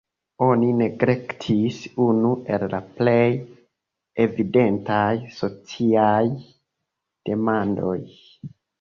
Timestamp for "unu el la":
2.05-2.81